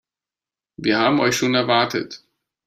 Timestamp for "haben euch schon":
0.97-1.53